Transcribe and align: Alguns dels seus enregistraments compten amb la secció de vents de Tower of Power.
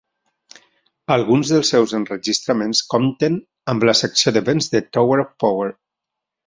Alguns 1.15 1.51
dels 1.55 1.69
seus 1.75 1.93
enregistraments 1.99 2.83
compten 2.95 3.39
amb 3.75 3.89
la 3.91 3.99
secció 4.03 4.35
de 4.39 4.47
vents 4.51 4.75
de 4.77 4.87
Tower 4.99 5.25
of 5.29 5.35
Power. 5.47 5.75